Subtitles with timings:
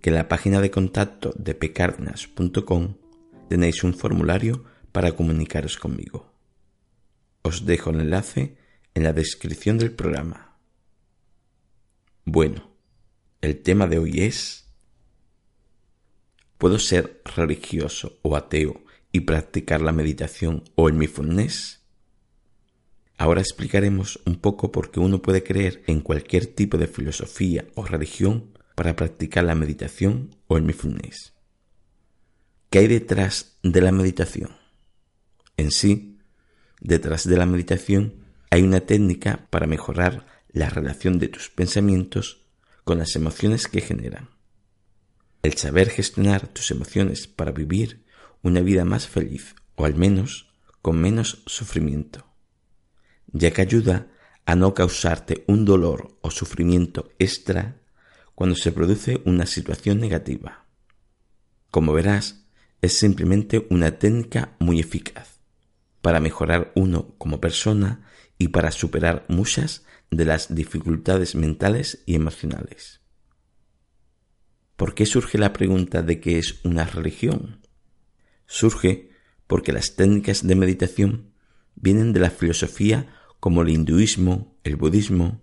[0.00, 2.94] que en la página de contacto de pecarnas.com
[3.48, 6.32] tenéis un formulario para comunicaros conmigo.
[7.42, 8.56] Os dejo el enlace
[8.94, 10.56] en la descripción del programa.
[12.24, 12.70] Bueno,
[13.40, 14.60] el tema de hoy es
[16.58, 21.80] ¿Puedo ser religioso o ateo y practicar la meditación o el mindfulness?
[23.16, 27.84] Ahora explicaremos un poco por qué uno puede creer en cualquier tipo de filosofía o
[27.84, 31.34] religión para practicar la meditación o el mindfulness.
[32.70, 34.56] ¿Qué hay detrás de la meditación?
[35.58, 36.18] En sí,
[36.80, 42.46] detrás de la meditación hay una técnica para mejorar la relación de tus pensamientos
[42.84, 44.30] con las emociones que generan.
[45.42, 48.06] El saber gestionar tus emociones para vivir
[48.40, 52.24] una vida más feliz o al menos con menos sufrimiento,
[53.26, 54.10] ya que ayuda
[54.46, 57.79] a no causarte un dolor o sufrimiento extra
[58.40, 60.64] cuando se produce una situación negativa.
[61.70, 62.46] Como verás,
[62.80, 65.40] es simplemente una técnica muy eficaz
[66.00, 68.08] para mejorar uno como persona
[68.38, 73.02] y para superar muchas de las dificultades mentales y emocionales.
[74.76, 77.60] ¿Por qué surge la pregunta de qué es una religión?
[78.46, 79.10] Surge
[79.48, 81.34] porque las técnicas de meditación
[81.74, 85.42] vienen de la filosofía como el hinduismo, el budismo,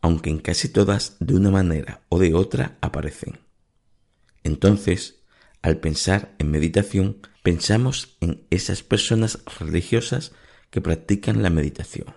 [0.00, 3.40] aunque en casi todas de una manera o de otra aparecen.
[4.42, 5.22] Entonces,
[5.62, 10.32] al pensar en meditación, pensamos en esas personas religiosas
[10.70, 12.14] que practican la meditación.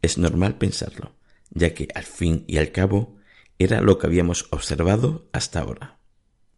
[0.00, 1.14] Es normal pensarlo,
[1.50, 3.16] ya que al fin y al cabo
[3.58, 5.98] era lo que habíamos observado hasta ahora.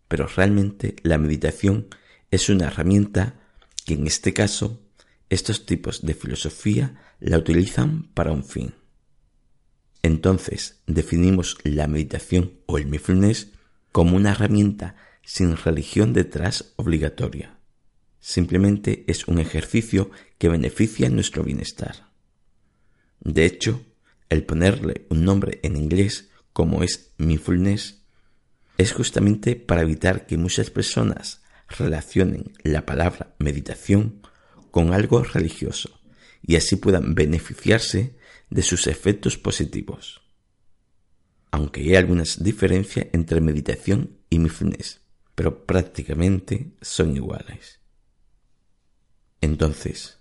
[0.08, 1.88] Pero realmente la meditación
[2.30, 3.40] es una herramienta
[3.84, 4.82] que en este caso
[5.28, 8.74] estos tipos de filosofía la utilizan para un fin.
[10.06, 13.48] Entonces definimos la meditación o el mindfulness
[13.90, 14.94] como una herramienta
[15.24, 17.58] sin religión detrás obligatoria.
[18.20, 22.08] Simplemente es un ejercicio que beneficia nuestro bienestar.
[23.18, 23.84] De hecho,
[24.28, 28.02] el ponerle un nombre en inglés como es mindfulness
[28.78, 34.22] es justamente para evitar que muchas personas relacionen la palabra meditación
[34.70, 35.98] con algo religioso
[36.42, 38.14] y así puedan beneficiarse
[38.50, 40.22] de sus efectos positivos.
[41.50, 45.00] Aunque hay algunas diferencias entre meditación y mindfulness,
[45.34, 47.80] pero prácticamente son iguales.
[49.40, 50.18] Entonces,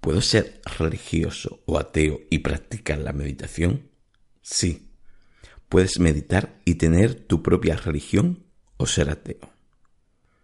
[0.00, 3.90] ¿puedo ser religioso o ateo y practicar la meditación?
[4.42, 4.90] Sí.
[5.68, 8.44] Puedes meditar y tener tu propia religión
[8.76, 9.52] o ser ateo.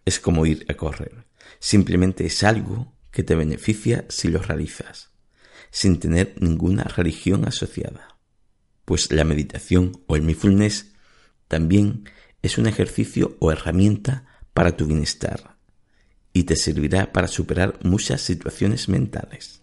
[0.05, 1.25] Es como ir a correr.
[1.59, 5.10] Simplemente es algo que te beneficia si lo realizas
[5.71, 8.19] sin tener ninguna religión asociada.
[8.85, 10.91] Pues la meditación o el mindfulness
[11.47, 12.03] también
[12.41, 15.57] es un ejercicio o herramienta para tu bienestar
[16.33, 19.61] y te servirá para superar muchas situaciones mentales.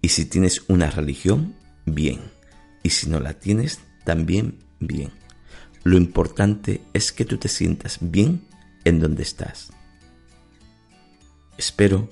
[0.00, 1.54] Y si tienes una religión,
[1.86, 2.20] bien.
[2.82, 5.10] Y si no la tienes, también bien.
[5.84, 8.42] Lo importante es que tú te sientas bien
[8.84, 9.72] en donde estás.
[11.56, 12.08] Espero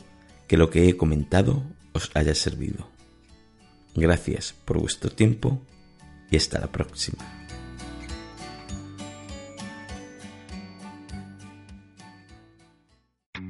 [0.46, 2.88] que lo que he comentado os haya servido.
[3.94, 5.60] Gracias por vuestro tiempo
[6.30, 7.39] y hasta la próxima.